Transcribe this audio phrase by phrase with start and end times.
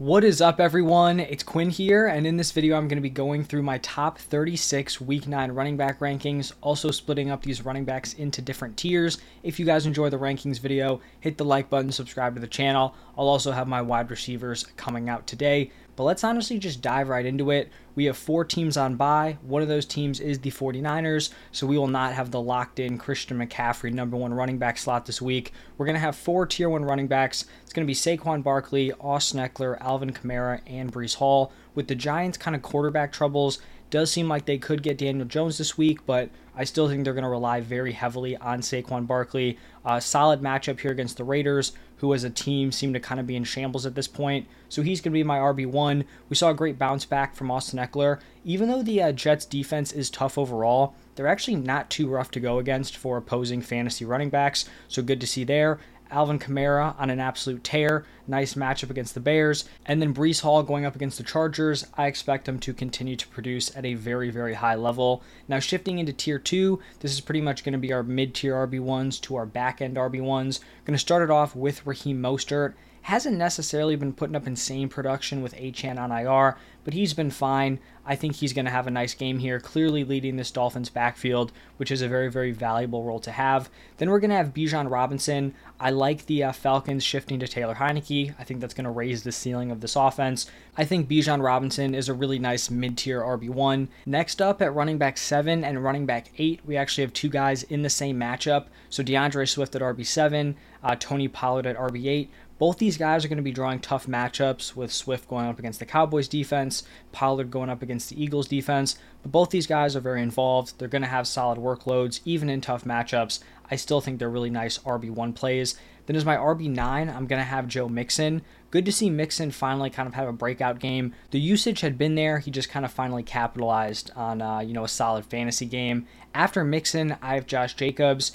[0.00, 1.20] What is up, everyone?
[1.20, 4.16] It's Quinn here, and in this video, I'm going to be going through my top
[4.16, 9.18] 36 Week 9 running back rankings, also splitting up these running backs into different tiers.
[9.42, 12.94] If you guys enjoy the rankings video, hit the like button, subscribe to the channel.
[13.18, 15.70] I'll also have my wide receivers coming out today.
[16.00, 17.70] But let's honestly just dive right into it.
[17.94, 19.36] We have four teams on bye.
[19.42, 22.96] One of those teams is the 49ers, so we will not have the locked in
[22.96, 25.52] Christian McCaffrey number one running back slot this week.
[25.76, 27.44] We're going to have four tier one running backs.
[27.62, 31.52] It's going to be Saquon Barkley, Austin Ekeler, Alvin Kamara, and Breece Hall.
[31.74, 33.58] With the Giants' kind of quarterback troubles,
[33.90, 37.12] does seem like they could get Daniel Jones this week, but I still think they're
[37.12, 39.58] going to rely very heavily on Saquon Barkley.
[39.84, 43.26] Uh, solid matchup here against the Raiders, who as a team seem to kind of
[43.26, 44.46] be in shambles at this point.
[44.70, 46.04] So he's going to be my RB1.
[46.28, 48.20] We saw a great bounce back from Austin Ekeler.
[48.42, 52.40] Even though the uh, Jets defense is tough overall, they're actually not too rough to
[52.40, 54.64] go against for opposing fantasy running backs.
[54.88, 55.78] So good to see there.
[56.10, 58.04] Alvin Kamara on an absolute tear.
[58.26, 59.64] Nice matchup against the Bears.
[59.86, 61.86] And then Breece Hall going up against the Chargers.
[61.96, 65.22] I expect him to continue to produce at a very, very high level.
[65.48, 68.54] Now, shifting into tier two, this is pretty much going to be our mid tier
[68.54, 70.60] RB1s to our back end RB1s.
[70.84, 75.42] Going to start it off with Raheem Mostert hasn't necessarily been putting up insane production
[75.42, 77.78] with Achane on IR, but he's been fine.
[78.04, 81.52] I think he's going to have a nice game here, clearly leading this Dolphins backfield,
[81.76, 83.70] which is a very, very valuable role to have.
[83.98, 85.54] Then we're going to have Bijan Robinson.
[85.78, 88.34] I like the uh, Falcons shifting to Taylor Heinicke.
[88.38, 90.50] I think that's going to raise the ceiling of this offense.
[90.76, 93.88] I think Bijan Robinson is a really nice mid tier RB1.
[94.06, 97.62] Next up at running back 7 and running back 8, we actually have two guys
[97.64, 98.66] in the same matchup.
[98.88, 102.28] So D'Andre Swift at RB7, uh, Tony Pollard at RB8.
[102.60, 105.78] Both these guys are going to be drawing tough matchups with Swift going up against
[105.78, 108.98] the Cowboys defense, Pollard going up against the Eagles defense.
[109.22, 110.74] But both these guys are very involved.
[110.78, 113.40] They're going to have solid workloads, even in tough matchups.
[113.70, 115.74] I still think they're really nice RB1 plays.
[116.04, 118.42] Then as my RB9, I'm going to have Joe Mixon.
[118.70, 121.14] Good to see Mixon finally kind of have a breakout game.
[121.30, 122.40] The usage had been there.
[122.40, 126.06] He just kind of finally capitalized on, uh, you know, a solid fantasy game.
[126.34, 128.32] After Mixon, I have Josh Jacobs.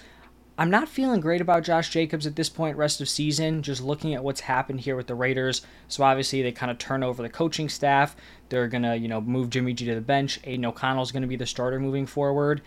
[0.58, 4.14] I'm not feeling great about Josh Jacobs at this point, rest of season, just looking
[4.14, 5.62] at what's happened here with the Raiders.
[5.90, 8.16] So obviously they kind of turn over the coaching staff.
[8.48, 10.40] They're to, you know, move Jimmy G to the bench.
[10.46, 12.62] Aidan O'Connell's to be the starter moving forward.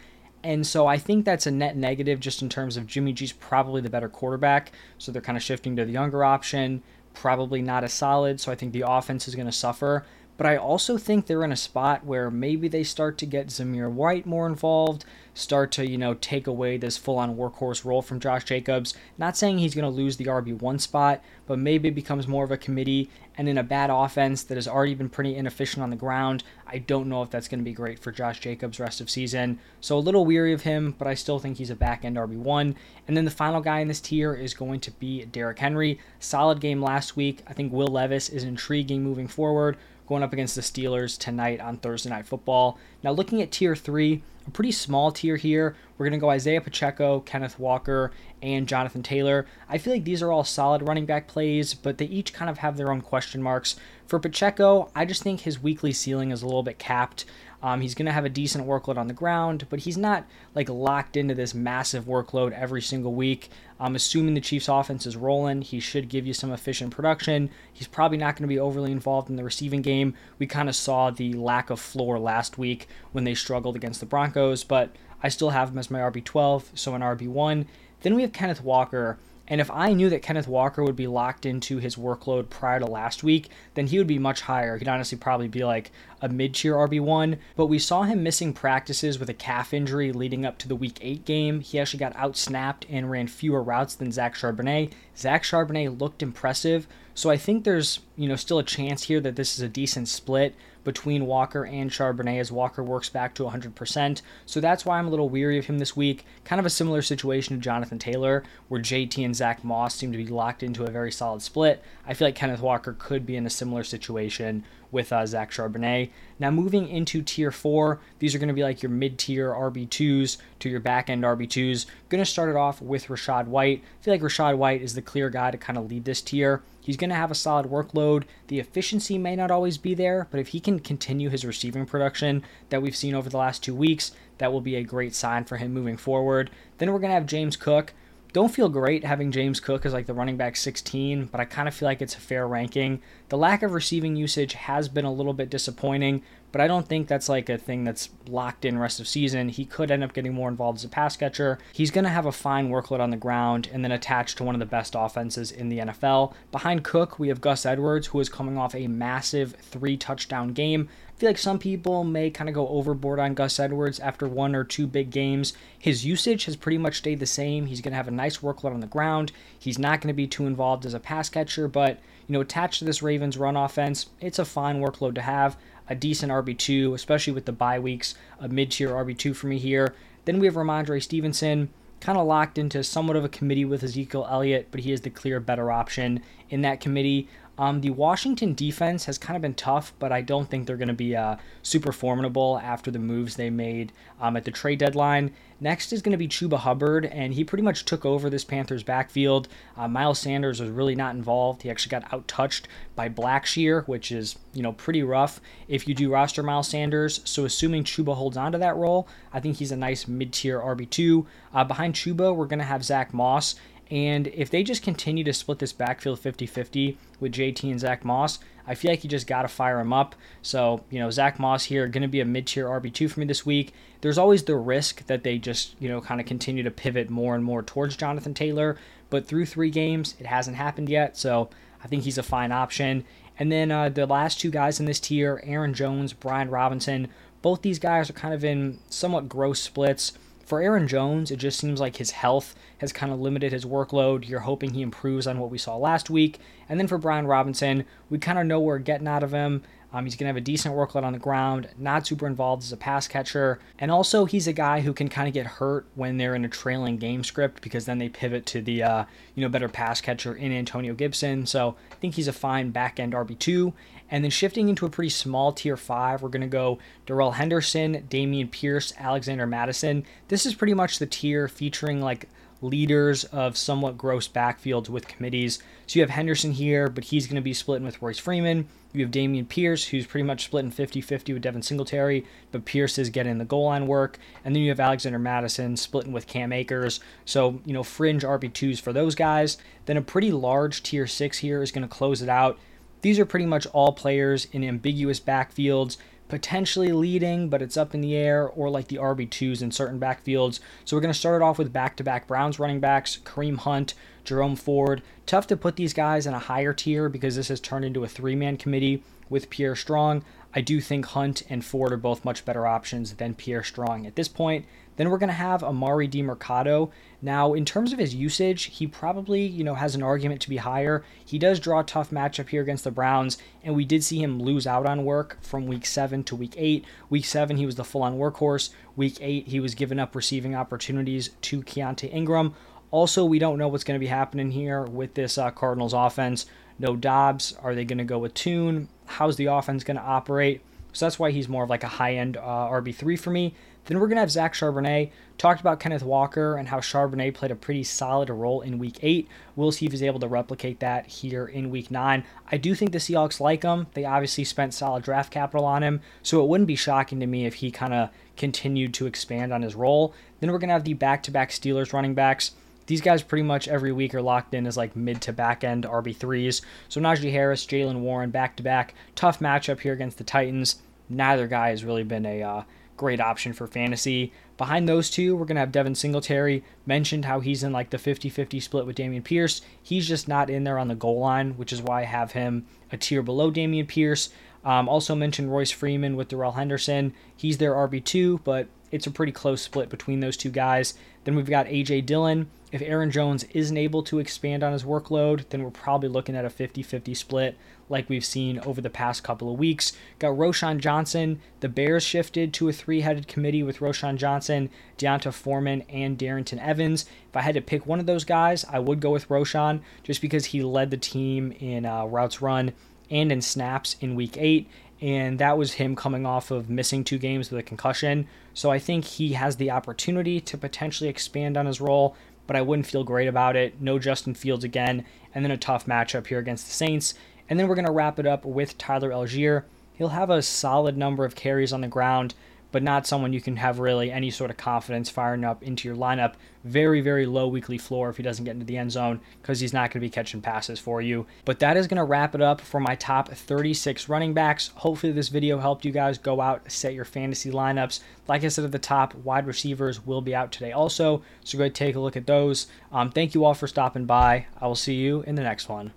[0.45, 3.81] And so I think that's a net negative just in terms of Jimmy G's probably
[3.81, 4.73] the better quarterback.
[4.99, 6.83] So they're kind of shifting to the younger option,
[7.15, 8.39] probably not as solid.
[8.39, 10.05] So I think the offense is going to suffer.
[10.39, 13.91] But I also think they're in a spot where maybe they start to get Zamir
[13.91, 15.05] White more involved,
[15.35, 18.95] start to, you know, take away this full on workhorse role from Josh Jacobs.
[19.19, 22.53] Not saying he's going to lose the RB1 spot, but maybe it becomes more of
[22.53, 23.11] a committee.
[23.37, 26.79] And in a bad offense that has already been pretty inefficient on the ground, I
[26.79, 29.59] don't know if that's going to be great for Josh Jacobs rest of season.
[29.81, 32.77] So a little weary of him, but I still think he's a back end RB1.
[33.09, 35.99] And then the final guy in this tier is going to be Derrick Henry.
[36.21, 37.43] Solid game last week.
[37.49, 39.77] I think Will Levis is intriguing moving forward
[40.09, 42.79] going up against the Steelers tonight on Thursday Night Football.
[43.05, 45.77] Now, looking at tier three, a pretty small tier here.
[45.99, 49.47] We're going to go Isaiah Pacheco, Kenneth Walker, and Jonathan Taylor.
[49.69, 52.59] I feel like these are all solid running back plays, but they each kind of
[52.59, 53.77] have their own question marks.
[54.07, 57.27] For Pacheco, I just think his weekly ceiling is a little bit capped.
[57.63, 60.69] Um, he's going to have a decent workload on the ground, but he's not like
[60.69, 63.51] locked into this massive workload every single week.
[63.81, 65.63] I'm assuming the Chiefs' offense is rolling.
[65.63, 67.51] He should give you some efficient production.
[67.73, 70.15] He's probably not going to be overly involved in the receiving game.
[70.39, 74.07] We kind of saw the lack of floor last week when they struggled against the
[74.07, 77.67] Broncos, but I still have him as my RB12, so an RB1.
[78.03, 79.19] Then we have Kenneth Walker.
[79.49, 82.87] And if I knew that Kenneth Walker would be locked into his workload prior to
[82.87, 84.77] last week, then he would be much higher.
[84.77, 87.39] He'd honestly probably be like a mid tier RB1.
[87.57, 90.99] But we saw him missing practices with a calf injury leading up to the week
[91.01, 91.61] 8 game.
[91.61, 94.93] He actually got out snapped and ran fewer routes than Zach Charbonnet.
[95.17, 96.87] Zach Charbonnet looked impressive.
[97.15, 100.09] So I think there's, you know, still a chance here that this is a decent
[100.09, 100.55] split
[100.89, 104.23] between Walker and Charbonnet as Walker works back to 100%.
[104.47, 106.25] So that's why I'm a little weary of him this week.
[106.45, 110.17] Kind of a similar situation to Jonathan Taylor, where JT and Zach Moss seem to
[110.17, 111.85] be locked into a very solid split.
[112.07, 116.11] I feel like Kenneth Walker could be in a similar situation with uh, Zach Charbonnet.
[116.39, 120.39] Now, moving into tier four, these are going to be like your mid tier RB2s
[120.61, 121.87] to your back end RB2s.
[122.09, 123.83] Going to start it off with Rachaad White.
[123.83, 126.63] I feel like Rachaad White is the clear guy to kind of lead this tier.
[126.81, 128.25] He's going to have a solid workload.
[128.47, 132.43] The efficiency may not always be there, but if he can continue his receiving production
[132.71, 135.59] that we've seen over the last two weeks, that will be a great sign for
[135.59, 136.51] him moving forward.
[136.79, 137.93] Then we're going to have James Cook
[138.33, 141.67] don't feel great having James Cook as like the running back 16, but I kind
[141.67, 143.01] of feel like it's a fair ranking.
[143.31, 147.09] The lack of receiving usage has been a little bit disappointing, but I don't think
[147.09, 149.49] that's like a thing that's locked in rest of season.
[149.49, 151.59] He could end up getting more involved as a pass catcher.
[151.73, 154.55] He's going to have a fine workload on the ground and then attached to one
[154.55, 156.33] of the best offenses in the NFL.
[156.51, 160.89] Behind Cook, we have Gus Edwards, who is coming off a massive three touchdown game.
[161.09, 164.55] I feel like some people may kind of go overboard on Gus Edwards after one
[164.55, 165.53] or two big games.
[165.77, 167.67] His usage has pretty much stayed the same.
[167.67, 169.33] He's going to have a nice workload on the ground.
[169.59, 171.99] He's not going to be too involved as a pass catcher, but
[172.29, 175.57] you know, attached to this Ravens run offense, it's a fine workload to have
[175.89, 179.95] a decent RB2, especially with the bye weeks, a mid tier RB2 for me here.
[180.25, 181.71] Then we have Rhamondre Stevenson,
[182.01, 185.11] kind of locked into somewhat of a committee with Ezekiel Elliott, but he is the
[185.11, 187.29] clear better option in that committee.
[187.59, 190.89] Um, the Washington defense has kind of been tough, but I don't think they're going
[190.89, 195.33] to be uh, super formidable after the moves they made um, at the trade deadline.
[195.61, 198.85] Next is going to be Chuba Hubbard, and he pretty much took over this Panthers
[198.85, 199.49] backfield.
[199.77, 201.63] Uh, Miles Sanders was really not involved.
[201.63, 205.95] He actually got out touched by Blackshear, which is you know pretty rough if you
[205.95, 207.21] do roster Miles Sanders.
[207.25, 211.27] So assuming Chuba holds on to that role, I think he's a nice mid-tier RB2.
[211.53, 213.57] Uh, behind Chuba, we're going to have Zach Moss,
[213.91, 218.05] and if they just continue to split this backfield 50 50 with JT and Zach
[218.05, 220.15] Moss, I feel like you just got to fire him up.
[220.43, 223.27] So, you know, Zach Moss here, going to be a mid tier RB2 for me
[223.27, 223.73] this week.
[224.03, 227.35] There's always the risk that they just, you know, kind of continue to pivot more
[227.35, 228.77] and more towards Jonathan Taylor.
[229.09, 231.17] But through three games, it hasn't happened yet.
[231.17, 231.49] So
[231.83, 233.05] I think he's a fine option.
[233.39, 237.09] And then uh, the last two guys in this tier, Aaron Jones, Brian Robinson,
[237.41, 240.13] both these guys are kind of in somewhat gross splits.
[240.49, 244.27] For Aaron Jones, it just seems like his health has kind of limited his workload.
[244.27, 246.39] You're hoping he improves on what we saw last week.
[246.71, 249.63] And then for Brian Robinson, we kind of know we're getting out of him.
[249.93, 252.73] Um, he's going to have a decent workload on the ground, not super involved as
[252.73, 253.59] a pass catcher.
[253.79, 256.49] And also, he's a guy who can kind of get hurt when they're in a
[256.49, 260.35] trailing game script because then they pivot to the uh, you know better pass catcher
[260.35, 261.47] in Antonio Gibson.
[261.47, 263.73] So I think he's a fine back end RB2.
[264.11, 268.07] And then shifting into a pretty small tier five, we're going to go Darrell Henderson,
[268.09, 270.05] Dameon Pierce, Alexander Mattison.
[270.29, 272.29] This is pretty much the tier featuring like
[272.61, 275.61] leaders of somewhat gross backfields with committees.
[275.87, 278.69] So you have Henderson here, but he's going to be splitting with Royce Freeman.
[278.93, 282.99] You have Dameon Pierce, who's pretty much splitting 50 50 with Devin Singletary, but Pierce
[282.99, 284.19] is getting the goal line work.
[284.45, 287.01] And then you have Alexander Mattison splitting with Cam Akers.
[287.25, 289.59] So, you know, fringe RB2s for those guys.
[289.87, 292.59] Then a pretty large tier 6 here is going to close it out.
[293.03, 298.01] These are pretty much all players in ambiguous backfields potentially leading, but it's up in
[298.01, 300.61] the air, or like the RB2s in certain backfields.
[300.85, 303.59] So we're going to start it off with back to back Browns running backs, Kareem
[303.59, 305.03] Hunt, Jerome Ford.
[305.27, 308.09] Tough to put these guys in a higher tier because this has turned into a
[308.09, 310.25] three man committee with Pierre Strong.
[310.55, 314.17] I do think Hunt and Ford are both much better options than Pierre Strong at
[314.17, 314.65] this point.
[314.99, 316.91] Then we're going to have Emari Demercado.
[317.23, 320.57] Now, in terms of his usage, he probably, you know, has an argument to be
[320.57, 321.05] higher.
[321.25, 324.43] He does draw a tough matchup here against the Browns, and we did see him
[324.43, 326.85] lose out on work from week 7 to week 8.
[327.09, 328.71] Week 7, he was the full-on workhorse.
[328.97, 332.55] Week 8, he was given up receiving opportunities to Keaontay Ingram.
[332.91, 336.47] Also, we don't know what's going to be happening here with this uh, Cardinals offense.
[336.79, 337.55] No Dobbs.
[337.63, 338.89] Are they going to go with Tune?
[339.07, 340.63] How's the offense going to operate?
[340.93, 343.55] So that's why he's more of like a high end uh, RB3 for me.
[343.89, 345.11] Then we're going to have Zach Charbonnet.
[345.39, 349.29] Talked about Kenneth Walker and how Charbonnet played a pretty solid role in week eight.
[349.57, 352.25] We'll see if he's able to replicate that here in week nine.
[352.53, 353.87] I do think the Seahawks like him.
[353.95, 357.47] They obviously spent solid draft capital on him, so it wouldn't be shocking to me
[357.47, 360.15] if he kind of continued to expand on his role.
[360.41, 362.53] Then we're going to have the back to back Steelers running backs
[362.89, 365.85] these guys pretty much every week are locked in as like mid to back end
[365.85, 366.63] RB3s.
[366.89, 368.95] So Najee Harris, Jaylen Warren back to back.
[369.15, 370.77] Tough matchup here against the Titans.
[371.11, 372.63] Neither guy has really been a uh,
[372.99, 374.33] great option for fantasy.
[374.59, 376.63] Behind those two, we're going to have Devin Singletary.
[376.85, 379.63] Mentioned how he's in like the 50 50 split with Dameon Pierce.
[379.83, 382.67] He's just not in there on the goal line, which is why I have him
[382.93, 384.29] a tier below Dameon Pierce.
[384.65, 387.15] Um, also mentioned Royce Freeman with Darrell Henderson.
[387.35, 390.95] He's their RB2, but it's a pretty close split between those two guys.
[391.29, 392.49] Then we've got AJ Dillon.
[392.73, 396.47] If Aaron Jones isn't able to expand on his workload, then we're probably looking at
[396.47, 397.55] a 50 50 split
[397.91, 399.93] like we've seen over the past couple of weeks.
[400.19, 401.43] Got Roschon Johnson.
[401.61, 406.67] The Bears shifted to a three headed committee with Roschon Johnson, D'Onta Foreman, and Darrynton
[406.67, 407.05] Evans.
[407.29, 410.23] If I had to pick one of those guys, I would go with Roschon just
[410.23, 412.73] because he led the team in uh, routes run
[413.11, 414.67] and in snaps in week eight
[415.01, 418.27] and that was him coming off of missing two games with a concussion.
[418.55, 422.63] So I think he has the opportunity to potentially expand on his role, but I
[422.63, 423.81] wouldn't feel great about it.
[423.81, 427.15] No Justin Fields again, and then a tough matchup here against the Saints.
[427.49, 429.65] And then we're going to wrap it up with Tyler Allgeier.
[429.95, 432.35] He'll have a solid number of carries on the ground,
[432.71, 435.97] but not someone you can have really any sort of confidence firing up into your
[435.97, 436.35] lineup.
[436.65, 439.73] Very, very low weekly floor if he doesn't get into the end zone because he's
[439.73, 441.27] not going to be catching passes for you.
[441.45, 444.69] But that is going to wrap it up for my top 36 running backs.
[444.77, 448.01] Hopefully, this video helped you guys go out, set your fantasy lineups.
[448.27, 451.23] Like I said at the top, wide receivers will be out today also.
[451.45, 452.67] So go take a look at those.
[452.93, 454.47] Um, thank you all for stopping by.
[454.61, 455.93] I will see you in the next one.